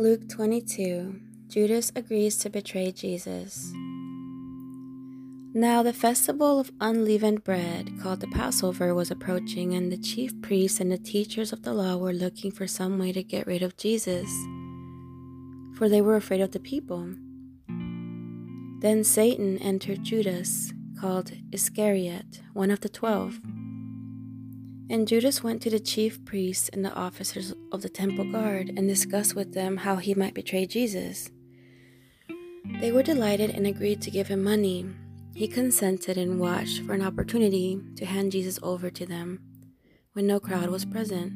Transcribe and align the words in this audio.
Luke 0.00 0.30
22 0.30 1.20
Judas 1.48 1.92
agrees 1.94 2.38
to 2.38 2.48
betray 2.48 2.90
Jesus. 2.90 3.70
Now 5.52 5.82
the 5.82 5.92
festival 5.92 6.58
of 6.58 6.72
unleavened 6.80 7.44
bread, 7.44 8.00
called 8.02 8.20
the 8.20 8.28
Passover, 8.28 8.94
was 8.94 9.10
approaching, 9.10 9.74
and 9.74 9.92
the 9.92 9.98
chief 9.98 10.32
priests 10.40 10.80
and 10.80 10.90
the 10.90 10.96
teachers 10.96 11.52
of 11.52 11.64
the 11.64 11.74
law 11.74 11.98
were 11.98 12.14
looking 12.14 12.50
for 12.50 12.66
some 12.66 12.98
way 12.98 13.12
to 13.12 13.22
get 13.22 13.46
rid 13.46 13.62
of 13.62 13.76
Jesus, 13.76 14.30
for 15.76 15.86
they 15.86 16.00
were 16.00 16.16
afraid 16.16 16.40
of 16.40 16.52
the 16.52 16.60
people. 16.60 17.14
Then 18.80 19.04
Satan 19.04 19.58
entered 19.58 20.02
Judas, 20.02 20.72
called 20.98 21.32
Iscariot, 21.52 22.40
one 22.54 22.70
of 22.70 22.80
the 22.80 22.88
twelve. 22.88 23.38
And 24.90 25.06
Judas 25.06 25.40
went 25.40 25.62
to 25.62 25.70
the 25.70 25.78
chief 25.78 26.24
priests 26.24 26.68
and 26.70 26.84
the 26.84 26.92
officers 26.92 27.54
of 27.70 27.80
the 27.80 27.88
temple 27.88 28.24
guard 28.32 28.72
and 28.76 28.88
discussed 28.88 29.36
with 29.36 29.54
them 29.54 29.76
how 29.76 29.96
he 29.96 30.14
might 30.14 30.34
betray 30.34 30.66
Jesus. 30.66 31.30
They 32.80 32.90
were 32.90 33.04
delighted 33.04 33.50
and 33.50 33.68
agreed 33.68 34.02
to 34.02 34.10
give 34.10 34.26
him 34.26 34.42
money. 34.42 34.86
He 35.32 35.46
consented 35.46 36.18
and 36.18 36.40
watched 36.40 36.82
for 36.82 36.92
an 36.92 37.02
opportunity 37.02 37.80
to 37.94 38.04
hand 38.04 38.32
Jesus 38.32 38.58
over 38.64 38.90
to 38.90 39.06
them 39.06 39.40
when 40.14 40.26
no 40.26 40.40
crowd 40.40 40.70
was 40.70 40.84
present. 40.84 41.34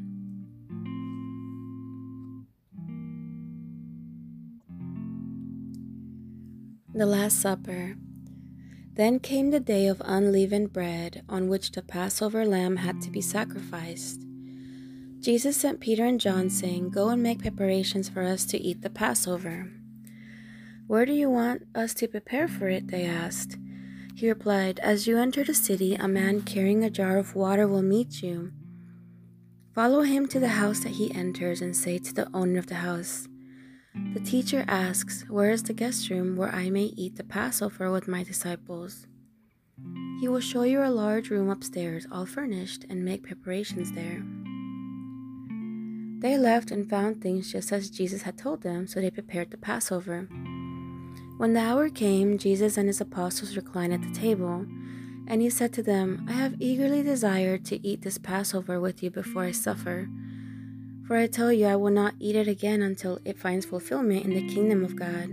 The 6.93 7.07
Last 7.07 7.41
Supper. 7.41 7.95
Then 8.95 9.19
came 9.19 9.51
the 9.51 9.59
day 9.59 9.89
of 9.89 10.01
unleavened 10.05 10.73
bread, 10.73 11.25
on 11.29 11.49
which 11.49 11.73
the 11.73 11.83
Passover 11.83 12.47
lamb 12.47 12.77
had 12.77 13.01
to 13.03 13.11
be 13.11 13.21
sacrificed. 13.21 14.21
Jesus 15.19 15.57
sent 15.57 15.81
Peter 15.81 16.05
and 16.05 16.21
John, 16.21 16.49
saying, 16.49 16.91
Go 16.91 17.09
and 17.09 17.21
make 17.21 17.41
preparations 17.43 18.09
for 18.09 18.23
us 18.23 18.45
to 18.47 18.61
eat 18.61 18.83
the 18.83 18.91
Passover. 18.91 19.73
Where 20.87 21.05
do 21.05 21.13
you 21.13 21.29
want 21.29 21.67
us 21.75 21.93
to 21.95 22.07
prepare 22.07 22.47
for 22.47 22.69
it? 22.69 22.89
They 22.89 23.05
asked. 23.05 23.57
He 24.15 24.29
replied, 24.29 24.79
As 24.79 25.09
you 25.09 25.19
enter 25.19 25.43
the 25.43 25.55
city, 25.55 25.97
a 25.97 26.07
man 26.07 26.43
carrying 26.43 26.85
a 26.85 26.91
jar 26.91 27.19
of 27.19 27.35
water 27.35 27.67
will 27.67 27.83
meet 27.83 28.23
you. 28.23 28.53
Follow 29.75 30.03
him 30.03 30.29
to 30.29 30.39
the 30.39 30.49
house 30.49 30.81
that 30.81 30.93
he 30.93 31.13
enters 31.13 31.61
and 31.61 31.77
say 31.77 31.99
to 31.99 32.15
the 32.15 32.29
owner 32.33 32.61
of 32.61 32.69
the 32.69 32.77
house, 32.77 33.27
the 33.95 34.21
teacher 34.21 34.65
asks, 34.67 35.25
Where 35.29 35.51
is 35.51 35.63
the 35.63 35.73
guest 35.73 36.11
room 36.11 36.37
where 36.37 36.55
I 36.55 36.69
may 36.71 36.85
eat 36.85 37.17
the 37.17 37.25
Passover 37.25 37.91
with 37.93 38.09
my 38.09 38.25
disciples? 38.25 39.07
He 40.21 40.29
will 40.29 40.41
show 40.41 40.63
you 40.63 40.83
a 40.83 40.91
large 40.91 41.31
room 41.31 41.49
upstairs, 41.49 42.07
all 42.11 42.27
furnished, 42.27 42.85
and 42.89 43.05
make 43.05 43.23
preparations 43.23 43.93
there. 43.93 44.23
They 46.21 46.39
left 46.39 46.71
and 46.71 46.89
found 46.89 47.21
things 47.21 47.53
just 47.53 47.71
as 47.71 47.91
Jesus 47.91 48.23
had 48.23 48.39
told 48.39 48.63
them, 48.63 48.87
so 48.87 49.01
they 49.01 49.11
prepared 49.11 49.51
the 49.51 49.59
Passover. 49.59 50.29
When 51.37 51.53
the 51.53 51.61
hour 51.61 51.89
came, 51.89 52.39
Jesus 52.39 52.77
and 52.77 52.89
his 52.89 53.01
apostles 53.01 53.57
reclined 53.57 53.93
at 53.93 54.03
the 54.03 54.19
table, 54.19 54.67
and 55.27 55.43
he 55.43 55.51
said 55.51 55.73
to 55.75 55.83
them, 55.83 56.25
I 56.29 56.33
have 56.33 56.61
eagerly 56.61 57.03
desired 57.03 57.65
to 57.67 57.87
eat 57.87 58.03
this 58.03 58.19
Passover 58.19 58.81
with 58.81 59.03
you 59.03 59.11
before 59.11 59.43
I 59.43 59.53
suffer. 59.53 60.09
For 61.07 61.17
I 61.17 61.27
tell 61.27 61.53
you, 61.53 61.67
I 61.67 61.77
will 61.77 61.91
not 61.91 62.15
eat 62.19 62.35
it 62.35 62.49
again 62.49 62.81
until 62.81 63.19
it 63.25 63.39
finds 63.39 63.67
fulfillment 63.67 64.25
in 64.25 64.35
the 64.35 64.49
kingdom 64.49 64.85
of 64.85 64.97
God. 64.97 65.29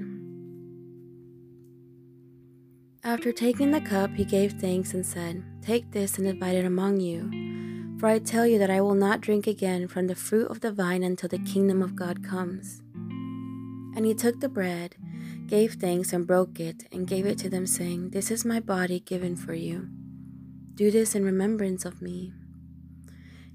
After 3.04 3.32
taking 3.32 3.72
the 3.72 3.82
cup, 3.82 4.12
he 4.16 4.26
gave 4.26 4.54
thanks 4.54 4.94
and 4.94 5.06
said, 5.06 5.44
Take 5.62 5.92
this 5.92 6.18
and 6.18 6.28
divide 6.28 6.56
it 6.56 6.66
among 6.66 7.00
you. 7.00 7.98
For 8.00 8.08
I 8.08 8.20
tell 8.20 8.46
you 8.46 8.60
that 8.60 8.70
I 8.70 8.82
will 8.82 8.96
not 8.96 9.22
drink 9.22 9.48
again 9.48 9.88
from 9.88 10.08
the 10.08 10.16
fruit 10.16 10.52
of 10.52 10.60
the 10.60 10.72
vine 10.72 11.04
until 11.04 11.30
the 11.30 11.40
kingdom 11.40 11.82
of 11.82 11.96
God 11.96 12.24
comes. 12.24 12.82
And 13.96 14.06
he 14.06 14.14
took 14.14 14.40
the 14.40 14.50
bread, 14.50 14.96
gave 15.48 15.74
thanks, 15.76 16.12
and 16.12 16.28
broke 16.28 16.60
it, 16.60 16.84
and 16.92 17.08
gave 17.08 17.26
it 17.26 17.38
to 17.40 17.50
them, 17.50 17.66
saying, 17.66 18.10
This 18.10 18.30
is 18.30 18.44
my 18.44 18.60
body 18.60 19.00
given 19.00 19.36
for 19.36 19.54
you. 19.54 19.88
Do 20.76 20.92
this 20.92 21.16
in 21.16 21.24
remembrance 21.24 21.86
of 21.86 22.02
me. 22.02 22.34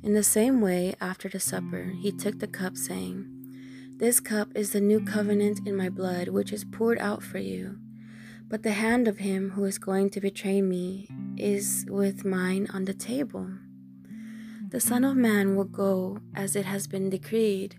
In 0.06 0.14
the 0.14 0.22
same 0.22 0.60
way, 0.60 0.94
after 1.00 1.28
the 1.28 1.40
supper, 1.40 1.92
he 2.00 2.12
took 2.12 2.38
the 2.38 2.46
cup, 2.46 2.76
saying, 2.76 3.26
This 3.96 4.20
cup 4.20 4.52
is 4.54 4.70
the 4.70 4.80
new 4.80 5.04
covenant 5.04 5.66
in 5.66 5.74
my 5.74 5.88
blood, 5.88 6.28
which 6.28 6.52
is 6.52 6.64
poured 6.64 7.00
out 7.00 7.24
for 7.24 7.38
you. 7.38 7.80
But 8.46 8.62
the 8.62 8.70
hand 8.70 9.08
of 9.08 9.18
him 9.18 9.50
who 9.50 9.64
is 9.64 9.78
going 9.78 10.10
to 10.10 10.20
betray 10.20 10.62
me 10.62 11.08
is 11.36 11.84
with 11.88 12.24
mine 12.24 12.68
on 12.72 12.84
the 12.84 12.94
table. 12.94 13.50
The 14.68 14.78
Son 14.78 15.02
of 15.02 15.16
Man 15.16 15.56
will 15.56 15.64
go 15.64 16.20
as 16.36 16.54
it 16.54 16.66
has 16.66 16.86
been 16.86 17.10
decreed, 17.10 17.74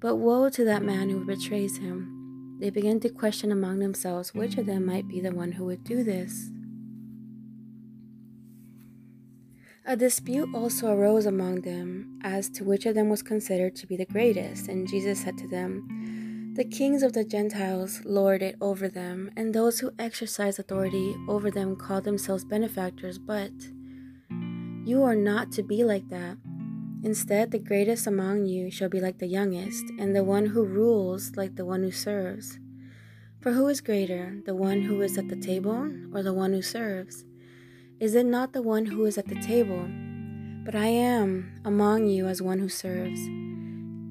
but 0.00 0.16
woe 0.16 0.48
to 0.48 0.64
that 0.64 0.82
man 0.82 1.10
who 1.10 1.26
betrays 1.26 1.76
him. 1.76 2.56
They 2.58 2.70
began 2.70 3.00
to 3.00 3.10
question 3.10 3.52
among 3.52 3.80
themselves 3.80 4.32
which 4.32 4.56
of 4.56 4.64
them 4.64 4.86
might 4.86 5.08
be 5.08 5.20
the 5.20 5.30
one 5.30 5.52
who 5.52 5.66
would 5.66 5.84
do 5.84 6.02
this. 6.02 6.48
A 9.84 9.96
dispute 9.96 10.48
also 10.54 10.90
arose 10.90 11.26
among 11.26 11.60
them 11.60 12.18
as 12.22 12.48
to 12.50 12.64
which 12.64 12.86
of 12.86 12.94
them 12.94 13.08
was 13.08 13.22
considered 13.22 13.76
to 13.76 13.86
be 13.86 13.96
the 13.96 14.06
greatest, 14.06 14.68
and 14.68 14.88
Jesus 14.88 15.20
said 15.20 15.38
to 15.38 15.48
them, 15.48 16.52
The 16.56 16.64
kings 16.64 17.02
of 17.02 17.12
the 17.12 17.24
Gentiles 17.24 18.00
lord 18.04 18.42
it 18.42 18.56
over 18.60 18.88
them, 18.88 19.30
and 19.36 19.54
those 19.54 19.80
who 19.80 19.92
exercise 19.98 20.58
authority 20.58 21.14
over 21.28 21.50
them 21.50 21.76
call 21.76 22.00
themselves 22.00 22.44
benefactors, 22.44 23.18
but 23.18 23.52
you 24.84 25.02
are 25.02 25.16
not 25.16 25.52
to 25.52 25.62
be 25.62 25.84
like 25.84 26.08
that. 26.08 26.38
Instead, 27.02 27.50
the 27.50 27.58
greatest 27.58 28.06
among 28.06 28.46
you 28.46 28.70
shall 28.70 28.88
be 28.88 29.00
like 29.00 29.18
the 29.18 29.26
youngest, 29.26 29.84
and 29.98 30.16
the 30.16 30.24
one 30.24 30.46
who 30.46 30.64
rules 30.64 31.36
like 31.36 31.54
the 31.56 31.64
one 31.64 31.82
who 31.82 31.92
serves. 31.92 32.58
For 33.40 33.52
who 33.52 33.68
is 33.68 33.80
greater, 33.80 34.40
the 34.44 34.56
one 34.56 34.82
who 34.82 35.00
is 35.02 35.16
at 35.16 35.28
the 35.28 35.36
table 35.36 35.88
or 36.12 36.22
the 36.24 36.32
one 36.32 36.52
who 36.52 36.62
serves? 36.62 37.24
Is 37.98 38.14
it 38.14 38.26
not 38.26 38.52
the 38.52 38.60
one 38.60 38.84
who 38.84 39.06
is 39.06 39.16
at 39.16 39.26
the 39.26 39.40
table? 39.40 39.88
But 40.66 40.74
I 40.74 40.88
am 40.88 41.62
among 41.64 42.08
you 42.08 42.26
as 42.26 42.42
one 42.42 42.58
who 42.58 42.68
serves. 42.68 43.18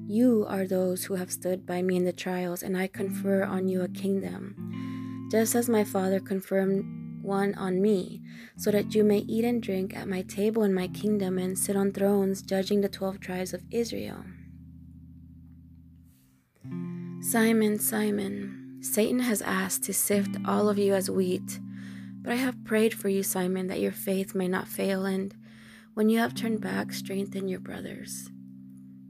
You 0.08 0.44
are 0.48 0.66
those 0.66 1.04
who 1.04 1.14
have 1.14 1.30
stood 1.30 1.64
by 1.64 1.82
me 1.82 1.94
in 1.96 2.04
the 2.04 2.12
trials, 2.12 2.64
and 2.64 2.76
I 2.76 2.88
confer 2.88 3.44
on 3.44 3.68
you 3.68 3.82
a 3.82 3.88
kingdom, 3.88 5.28
just 5.30 5.54
as 5.54 5.68
my 5.68 5.84
Father 5.84 6.18
confirmed 6.18 7.22
one 7.22 7.54
on 7.54 7.80
me, 7.80 8.22
so 8.56 8.72
that 8.72 8.92
you 8.92 9.04
may 9.04 9.18
eat 9.18 9.44
and 9.44 9.62
drink 9.62 9.96
at 9.96 10.08
my 10.08 10.22
table 10.22 10.64
in 10.64 10.74
my 10.74 10.88
kingdom 10.88 11.38
and 11.38 11.56
sit 11.56 11.76
on 11.76 11.92
thrones 11.92 12.42
judging 12.42 12.80
the 12.80 12.88
twelve 12.88 13.20
tribes 13.20 13.54
of 13.54 13.62
Israel. 13.70 14.24
Simon, 17.20 17.78
Simon, 17.78 18.78
Satan 18.80 19.20
has 19.20 19.42
asked 19.42 19.84
to 19.84 19.94
sift 19.94 20.36
all 20.44 20.68
of 20.68 20.76
you 20.76 20.92
as 20.92 21.08
wheat. 21.08 21.60
But 22.26 22.32
I 22.32 22.38
have 22.38 22.64
prayed 22.64 22.92
for 22.92 23.08
you, 23.08 23.22
Simon, 23.22 23.68
that 23.68 23.78
your 23.78 23.92
faith 23.92 24.34
may 24.34 24.48
not 24.48 24.66
fail, 24.66 25.04
and 25.04 25.32
when 25.94 26.08
you 26.08 26.18
have 26.18 26.34
turned 26.34 26.60
back, 26.60 26.92
strengthen 26.92 27.46
your 27.46 27.60
brothers. 27.60 28.30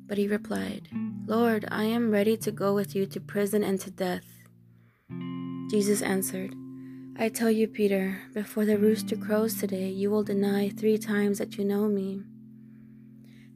But 0.06 0.19
he 0.19 0.28
replied, 0.28 0.91
Lord, 1.25 1.65
I 1.71 1.84
am 1.84 2.10
ready 2.10 2.37
to 2.37 2.53
go 2.53 2.75
with 2.75 2.94
you 2.94 3.06
to 3.06 3.19
prison 3.19 3.65
and 3.65 3.81
to 3.81 3.91
death. 3.91 4.27
Jesus 5.71 6.03
answered, 6.03 6.54
I 7.19 7.31
tell 7.31 7.50
you, 7.50 7.66
Peter, 7.66 8.21
before 8.34 8.66
the 8.66 8.77
rooster 8.77 9.16
crows 9.16 9.54
today, 9.54 9.88
you 9.88 10.10
will 10.10 10.22
deny 10.22 10.69
three 10.69 10.98
times 10.98 11.38
that 11.38 11.56
you 11.56 11.65
know 11.65 11.88
me. 11.88 12.21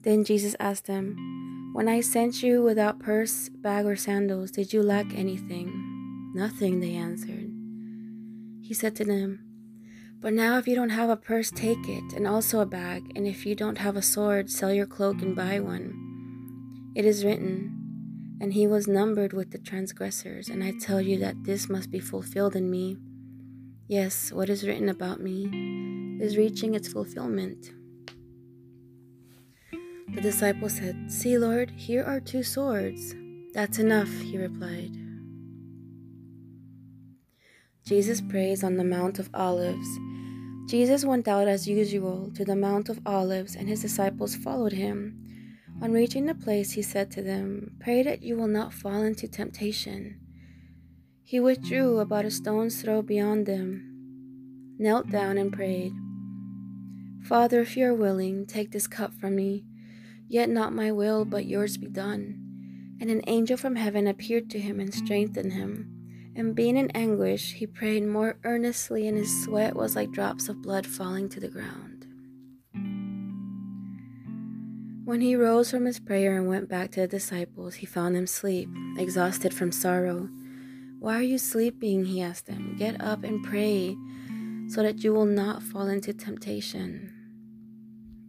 Then 0.00 0.24
Jesus 0.24 0.56
asked 0.58 0.86
them, 0.86 1.70
When 1.74 1.86
I 1.86 2.00
sent 2.00 2.42
you 2.42 2.62
without 2.62 2.98
purse, 2.98 3.50
bag, 3.50 3.84
or 3.84 3.94
sandals, 3.94 4.52
did 4.52 4.72
you 4.72 4.82
lack 4.82 5.12
anything? 5.14 6.32
Nothing, 6.34 6.80
they 6.80 6.94
answered. 6.94 7.52
He 8.62 8.72
said 8.72 8.96
to 8.96 9.04
them, 9.04 9.48
but 10.20 10.34
now, 10.34 10.58
if 10.58 10.68
you 10.68 10.74
don't 10.74 10.90
have 10.90 11.08
a 11.08 11.16
purse, 11.16 11.50
take 11.50 11.88
it, 11.88 12.12
and 12.12 12.26
also 12.26 12.60
a 12.60 12.66
bag. 12.66 13.10
And 13.16 13.26
if 13.26 13.46
you 13.46 13.54
don't 13.54 13.78
have 13.78 13.96
a 13.96 14.02
sword, 14.02 14.50
sell 14.50 14.72
your 14.72 14.86
cloak 14.86 15.22
and 15.22 15.34
buy 15.34 15.60
one. 15.60 16.92
It 16.94 17.06
is 17.06 17.24
written, 17.24 18.36
And 18.38 18.52
he 18.52 18.66
was 18.66 18.86
numbered 18.86 19.32
with 19.32 19.50
the 19.50 19.58
transgressors. 19.58 20.50
And 20.50 20.62
I 20.62 20.72
tell 20.72 21.00
you 21.00 21.18
that 21.20 21.44
this 21.44 21.70
must 21.70 21.90
be 21.90 22.00
fulfilled 22.00 22.54
in 22.54 22.70
me. 22.70 22.98
Yes, 23.88 24.30
what 24.30 24.50
is 24.50 24.66
written 24.66 24.90
about 24.90 25.20
me 25.20 26.18
is 26.20 26.36
reaching 26.36 26.74
its 26.74 26.92
fulfillment. 26.92 27.72
The 30.14 30.20
disciple 30.20 30.68
said, 30.68 31.10
See, 31.10 31.38
Lord, 31.38 31.70
here 31.70 32.04
are 32.04 32.20
two 32.20 32.42
swords. 32.42 33.14
That's 33.54 33.78
enough, 33.78 34.10
he 34.20 34.36
replied. 34.36 34.99
Jesus 37.84 38.20
prays 38.20 38.62
on 38.62 38.76
the 38.76 38.84
Mount 38.84 39.18
of 39.18 39.30
Olives. 39.34 39.88
Jesus 40.66 41.04
went 41.04 41.26
out 41.26 41.48
as 41.48 41.66
usual 41.66 42.30
to 42.36 42.44
the 42.44 42.54
Mount 42.54 42.88
of 42.88 43.00
Olives, 43.04 43.56
and 43.56 43.68
his 43.68 43.82
disciples 43.82 44.36
followed 44.36 44.72
him. 44.72 45.16
On 45.82 45.92
reaching 45.92 46.26
the 46.26 46.34
place, 46.34 46.72
he 46.72 46.82
said 46.82 47.10
to 47.10 47.22
them, 47.22 47.72
Pray 47.80 48.02
that 48.02 48.22
you 48.22 48.36
will 48.36 48.46
not 48.46 48.72
fall 48.72 49.02
into 49.02 49.26
temptation. 49.26 50.20
He 51.24 51.40
withdrew 51.40 51.98
about 51.98 52.24
a 52.24 52.30
stone's 52.30 52.82
throw 52.82 53.02
beyond 53.02 53.46
them, 53.46 54.76
knelt 54.78 55.10
down, 55.10 55.38
and 55.38 55.52
prayed, 55.52 55.92
Father, 57.22 57.60
if 57.60 57.76
you 57.76 57.86
are 57.86 57.94
willing, 57.94 58.46
take 58.46 58.72
this 58.72 58.86
cup 58.86 59.14
from 59.14 59.36
me, 59.36 59.64
yet 60.28 60.48
not 60.48 60.72
my 60.72 60.92
will, 60.92 61.24
but 61.24 61.46
yours 61.46 61.76
be 61.76 61.88
done. 61.88 62.96
And 63.00 63.10
an 63.10 63.22
angel 63.26 63.56
from 63.56 63.76
heaven 63.76 64.06
appeared 64.06 64.50
to 64.50 64.58
him 64.58 64.80
and 64.80 64.92
strengthened 64.92 65.52
him. 65.52 65.99
And 66.36 66.54
being 66.54 66.76
in 66.76 66.90
anguish, 66.92 67.54
he 67.54 67.66
prayed 67.66 68.06
more 68.06 68.38
earnestly, 68.44 69.08
and 69.08 69.18
his 69.18 69.44
sweat 69.44 69.74
was 69.74 69.96
like 69.96 70.12
drops 70.12 70.48
of 70.48 70.62
blood 70.62 70.86
falling 70.86 71.28
to 71.30 71.40
the 71.40 71.48
ground. 71.48 72.06
When 75.04 75.20
he 75.20 75.34
rose 75.34 75.70
from 75.70 75.86
his 75.86 75.98
prayer 75.98 76.36
and 76.36 76.46
went 76.46 76.68
back 76.68 76.92
to 76.92 77.00
the 77.00 77.08
disciples, 77.08 77.74
he 77.74 77.86
found 77.86 78.14
them 78.14 78.24
asleep, 78.24 78.68
exhausted 78.96 79.52
from 79.52 79.72
sorrow. 79.72 80.28
Why 81.00 81.16
are 81.16 81.22
you 81.22 81.36
sleeping? 81.36 82.04
He 82.04 82.22
asked 82.22 82.46
them. 82.46 82.76
Get 82.78 83.00
up 83.00 83.24
and 83.24 83.42
pray, 83.42 83.96
so 84.68 84.84
that 84.84 85.02
you 85.02 85.12
will 85.12 85.26
not 85.26 85.64
fall 85.64 85.88
into 85.88 86.12
temptation. 86.12 87.12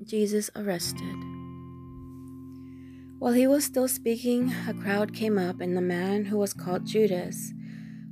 Jesus 0.03 0.49
arrested. 0.55 1.15
While 3.19 3.33
he 3.33 3.45
was 3.45 3.63
still 3.63 3.87
speaking, 3.87 4.51
a 4.67 4.73
crowd 4.73 5.13
came 5.13 5.37
up, 5.37 5.61
and 5.61 5.77
the 5.77 5.81
man 5.81 6.25
who 6.25 6.39
was 6.39 6.53
called 6.53 6.87
Judas, 6.87 7.53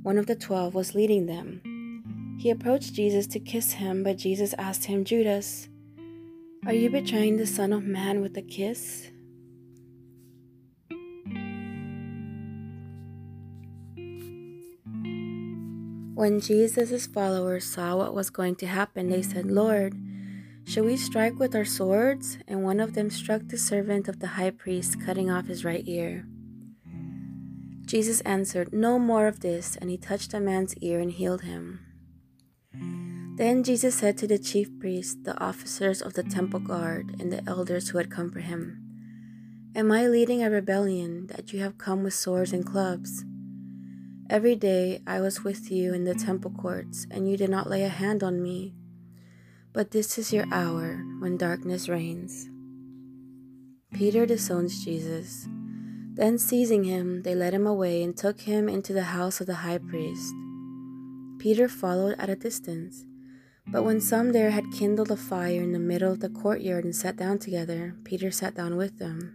one 0.02 0.18
of 0.18 0.26
the 0.26 0.34
twelve, 0.34 0.74
was 0.74 0.94
leading 0.94 1.26
them. 1.26 2.36
He 2.38 2.50
approached 2.50 2.94
Jesus 2.94 3.26
to 3.28 3.40
kiss 3.40 3.72
him, 3.72 4.02
but 4.02 4.18
Jesus 4.18 4.54
asked 4.58 4.86
him, 4.86 5.04
Judas, 5.04 5.68
are 6.66 6.72
you 6.72 6.90
betraying 6.90 7.36
the 7.36 7.46
Son 7.46 7.72
of 7.72 7.84
Man 7.84 8.20
with 8.20 8.36
a 8.36 8.42
kiss? 8.42 9.10
When 16.14 16.40
Jesus' 16.40 17.06
followers 17.06 17.64
saw 17.64 17.96
what 17.96 18.14
was 18.14 18.30
going 18.30 18.56
to 18.56 18.66
happen, 18.66 19.08
they 19.08 19.22
said, 19.22 19.46
Lord, 19.46 19.94
Shall 20.70 20.84
we 20.84 20.96
strike 20.96 21.38
with 21.40 21.56
our 21.56 21.64
swords? 21.64 22.38
And 22.46 22.62
one 22.62 22.78
of 22.78 22.94
them 22.94 23.10
struck 23.10 23.42
the 23.46 23.58
servant 23.58 24.06
of 24.06 24.20
the 24.20 24.38
high 24.38 24.50
priest, 24.50 25.04
cutting 25.04 25.28
off 25.28 25.46
his 25.46 25.64
right 25.64 25.82
ear. 25.84 26.26
Jesus 27.90 28.20
answered, 28.20 28.72
No 28.72 29.00
more 29.00 29.26
of 29.26 29.40
this, 29.40 29.74
and 29.74 29.90
he 29.90 29.96
touched 29.96 30.30
the 30.30 30.38
man's 30.38 30.76
ear 30.76 31.00
and 31.00 31.10
healed 31.10 31.42
him. 31.42 31.80
Then 33.36 33.64
Jesus 33.64 33.96
said 33.96 34.16
to 34.18 34.28
the 34.28 34.38
chief 34.38 34.68
priests, 34.78 35.16
the 35.20 35.36
officers 35.42 36.00
of 36.00 36.14
the 36.14 36.22
temple 36.22 36.60
guard, 36.60 37.16
and 37.18 37.32
the 37.32 37.42
elders 37.48 37.88
who 37.88 37.98
had 37.98 38.08
come 38.08 38.30
for 38.30 38.38
him, 38.38 38.78
Am 39.74 39.90
I 39.90 40.06
leading 40.06 40.40
a 40.40 40.50
rebellion 40.50 41.26
that 41.34 41.52
you 41.52 41.58
have 41.62 41.78
come 41.78 42.04
with 42.04 42.14
swords 42.14 42.52
and 42.52 42.64
clubs? 42.64 43.24
Every 44.30 44.54
day 44.54 45.02
I 45.04 45.20
was 45.20 45.42
with 45.42 45.72
you 45.72 45.92
in 45.92 46.04
the 46.04 46.14
temple 46.14 46.52
courts, 46.52 47.08
and 47.10 47.28
you 47.28 47.36
did 47.36 47.50
not 47.50 47.68
lay 47.68 47.82
a 47.82 47.88
hand 47.88 48.22
on 48.22 48.40
me. 48.40 48.72
But 49.72 49.90
this 49.90 50.16
is 50.16 50.32
your 50.32 50.46
hour 50.52 51.02
when 51.18 51.36
darkness 51.36 51.88
reigns. 51.88 52.48
Peter 53.92 54.26
disowns 54.26 54.84
Jesus. 54.84 55.48
Then, 56.20 56.36
seizing 56.36 56.84
him, 56.84 57.22
they 57.22 57.34
led 57.34 57.54
him 57.54 57.66
away 57.66 58.02
and 58.02 58.14
took 58.14 58.42
him 58.42 58.68
into 58.68 58.92
the 58.92 59.04
house 59.16 59.40
of 59.40 59.46
the 59.46 59.64
high 59.64 59.78
priest. 59.78 60.34
Peter 61.38 61.66
followed 61.66 62.14
at 62.18 62.28
a 62.28 62.36
distance. 62.36 63.06
But 63.66 63.84
when 63.84 64.02
some 64.02 64.32
there 64.32 64.50
had 64.50 64.70
kindled 64.70 65.10
a 65.10 65.16
fire 65.16 65.62
in 65.62 65.72
the 65.72 65.78
middle 65.78 66.12
of 66.12 66.20
the 66.20 66.28
courtyard 66.28 66.84
and 66.84 66.94
sat 66.94 67.16
down 67.16 67.38
together, 67.38 67.96
Peter 68.04 68.30
sat 68.30 68.54
down 68.54 68.76
with 68.76 68.98
them. 68.98 69.32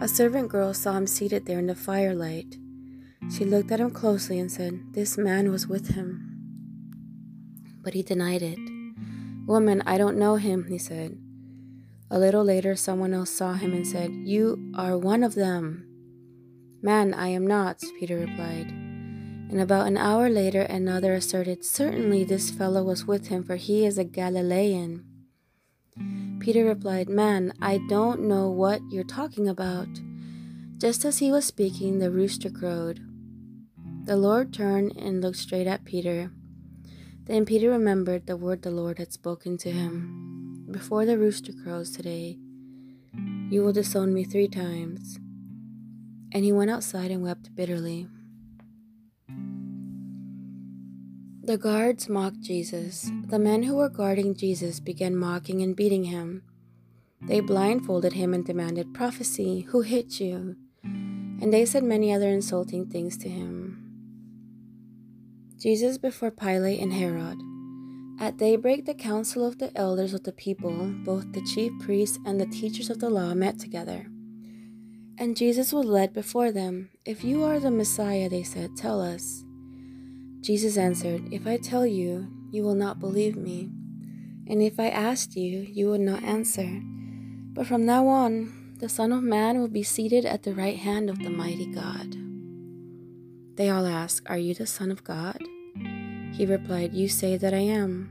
A 0.00 0.08
servant 0.08 0.48
girl 0.48 0.74
saw 0.74 0.94
him 0.94 1.06
seated 1.06 1.46
there 1.46 1.60
in 1.60 1.68
the 1.68 1.76
firelight. 1.76 2.56
She 3.30 3.44
looked 3.44 3.70
at 3.70 3.78
him 3.78 3.92
closely 3.92 4.40
and 4.40 4.50
said, 4.50 4.80
This 4.90 5.16
man 5.16 5.52
was 5.52 5.68
with 5.68 5.94
him. 5.94 6.34
But 7.80 7.94
he 7.94 8.02
denied 8.02 8.42
it. 8.42 8.58
Woman, 9.46 9.84
I 9.86 9.98
don't 9.98 10.18
know 10.18 10.34
him, 10.34 10.64
he 10.64 10.78
said. 10.78 11.16
A 12.10 12.18
little 12.18 12.44
later, 12.44 12.76
someone 12.76 13.14
else 13.14 13.30
saw 13.30 13.54
him 13.54 13.72
and 13.72 13.86
said, 13.86 14.12
You 14.12 14.72
are 14.76 14.98
one 14.98 15.22
of 15.22 15.34
them. 15.34 15.86
Man, 16.82 17.14
I 17.14 17.28
am 17.28 17.46
not, 17.46 17.80
Peter 17.98 18.18
replied. 18.18 18.68
And 18.68 19.60
about 19.60 19.86
an 19.86 19.96
hour 19.96 20.28
later, 20.28 20.62
another 20.62 21.14
asserted, 21.14 21.64
Certainly 21.64 22.24
this 22.24 22.50
fellow 22.50 22.82
was 22.82 23.06
with 23.06 23.28
him, 23.28 23.42
for 23.42 23.56
he 23.56 23.86
is 23.86 23.96
a 23.96 24.04
Galilean. 24.04 25.04
Peter 26.40 26.64
replied, 26.64 27.08
Man, 27.08 27.54
I 27.60 27.80
don't 27.88 28.20
know 28.20 28.50
what 28.50 28.82
you're 28.90 29.04
talking 29.04 29.48
about. 29.48 29.88
Just 30.76 31.04
as 31.06 31.18
he 31.18 31.32
was 31.32 31.46
speaking, 31.46 31.98
the 31.98 32.10
rooster 32.10 32.50
crowed. 32.50 33.00
The 34.04 34.16
Lord 34.16 34.52
turned 34.52 34.94
and 34.96 35.22
looked 35.22 35.38
straight 35.38 35.66
at 35.66 35.86
Peter. 35.86 36.30
Then 37.24 37.46
Peter 37.46 37.70
remembered 37.70 38.26
the 38.26 38.36
word 38.36 38.60
the 38.60 38.70
Lord 38.70 38.98
had 38.98 39.12
spoken 39.14 39.56
to 39.58 39.70
him 39.70 40.33
Before 40.74 41.06
the 41.06 41.16
rooster 41.16 41.52
crows 41.52 41.92
today, 41.92 42.36
you 43.48 43.62
will 43.62 43.72
disown 43.72 44.12
me 44.12 44.24
three 44.24 44.48
times. 44.48 45.20
And 46.32 46.42
he 46.42 46.50
went 46.50 46.68
outside 46.68 47.12
and 47.12 47.22
wept 47.22 47.54
bitterly. 47.54 48.08
The 51.44 51.56
guards 51.58 52.08
mocked 52.08 52.40
Jesus. 52.40 53.08
The 53.28 53.38
men 53.38 53.62
who 53.62 53.76
were 53.76 53.88
guarding 53.88 54.34
Jesus 54.34 54.80
began 54.80 55.14
mocking 55.14 55.62
and 55.62 55.76
beating 55.76 56.04
him. 56.04 56.42
They 57.22 57.38
blindfolded 57.38 58.14
him 58.14 58.34
and 58.34 58.44
demanded, 58.44 58.92
Prophecy, 58.92 59.60
who 59.60 59.82
hit 59.82 60.18
you? 60.18 60.56
And 60.82 61.52
they 61.52 61.66
said 61.66 61.84
many 61.84 62.12
other 62.12 62.30
insulting 62.30 62.86
things 62.86 63.16
to 63.18 63.28
him. 63.28 63.80
Jesus 65.56 65.98
before 65.98 66.32
Pilate 66.32 66.80
and 66.80 66.92
Herod. 66.92 67.38
At 68.20 68.36
daybreak, 68.36 68.86
the 68.86 68.94
council 68.94 69.46
of 69.46 69.58
the 69.58 69.76
elders 69.76 70.14
of 70.14 70.22
the 70.22 70.32
people, 70.32 70.92
both 71.04 71.32
the 71.32 71.42
chief 71.42 71.72
priests 71.80 72.18
and 72.24 72.40
the 72.40 72.46
teachers 72.46 72.88
of 72.88 73.00
the 73.00 73.10
law, 73.10 73.34
met 73.34 73.58
together. 73.58 74.06
And 75.18 75.36
Jesus 75.36 75.72
was 75.72 75.84
led 75.84 76.12
before 76.12 76.52
them. 76.52 76.90
If 77.04 77.24
you 77.24 77.44
are 77.44 77.58
the 77.58 77.70
Messiah, 77.70 78.28
they 78.28 78.42
said, 78.42 78.76
tell 78.76 79.00
us. 79.00 79.44
Jesus 80.40 80.76
answered, 80.76 81.32
If 81.32 81.46
I 81.46 81.56
tell 81.56 81.86
you, 81.86 82.28
you 82.50 82.62
will 82.62 82.74
not 82.74 83.00
believe 83.00 83.36
me. 83.36 83.70
And 84.46 84.62
if 84.62 84.78
I 84.78 84.88
asked 84.88 85.36
you, 85.36 85.60
you 85.60 85.88
would 85.88 86.02
not 86.02 86.22
answer. 86.22 86.80
But 87.54 87.66
from 87.66 87.86
now 87.86 88.06
on, 88.08 88.74
the 88.78 88.88
Son 88.88 89.12
of 89.12 89.22
Man 89.22 89.58
will 89.58 89.68
be 89.68 89.82
seated 89.82 90.26
at 90.26 90.42
the 90.42 90.54
right 90.54 90.76
hand 90.76 91.08
of 91.08 91.18
the 91.18 91.30
mighty 91.30 91.66
God. 91.72 92.14
They 93.56 93.70
all 93.70 93.86
asked, 93.86 94.22
Are 94.26 94.36
you 94.36 94.52
the 94.52 94.66
Son 94.66 94.90
of 94.90 95.02
God? 95.02 95.38
He 96.36 96.46
replied, 96.46 96.92
You 96.92 97.08
say 97.08 97.36
that 97.36 97.54
I 97.54 97.58
am. 97.58 98.10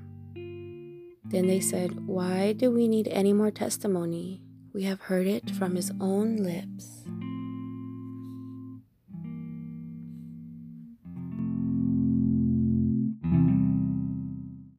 Then 1.26 1.48
they 1.48 1.60
said, 1.60 2.08
Why 2.08 2.54
do 2.54 2.72
we 2.72 2.88
need 2.88 3.10
any 3.10 3.34
more 3.34 3.52
testimony? 3.52 4.42
We 4.74 4.84
have 4.84 5.02
heard 5.02 5.28
it 5.28 5.52
from 5.52 5.76
his 5.76 5.92
own 6.00 6.38
lips. 6.38 7.03